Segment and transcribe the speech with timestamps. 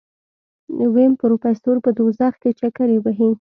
[0.93, 3.29] ويم پروفيسر په دوزخ کې چکرې وهي.